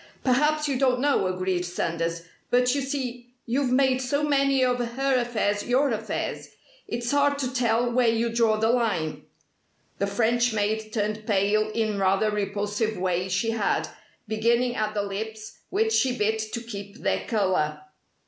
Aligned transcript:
"Perhaps 0.23 0.67
you 0.67 0.79
don't 0.79 0.99
know," 0.99 1.27
agreed 1.27 1.63
Sanders. 1.63 2.23
"But 2.49 2.73
you 2.73 2.81
see, 2.81 3.27
you've 3.45 3.71
made 3.71 4.01
so 4.01 4.23
many 4.23 4.65
of 4.65 4.79
her 4.79 5.15
affairs 5.15 5.63
your 5.63 5.91
affairs, 5.91 6.49
it's 6.87 7.11
hard 7.11 7.37
to 7.37 7.53
tell 7.53 7.91
where 7.91 8.07
you 8.07 8.29
draw 8.33 8.57
the 8.57 8.71
line." 8.71 9.25
The 9.99 10.07
French 10.07 10.53
maid 10.53 10.91
turned 10.91 11.27
pale 11.27 11.69
in 11.69 11.99
rather 11.99 12.29
a 12.29 12.33
repulsive 12.33 12.97
way 12.97 13.29
she 13.29 13.51
had, 13.51 13.89
beginning 14.27 14.75
at 14.75 14.95
the 14.95 15.03
lips, 15.03 15.59
which 15.69 15.93
she 15.93 16.17
bit 16.17 16.39
to 16.51 16.61
keep 16.61 16.97
their 16.97 17.27
colour. 17.27 17.81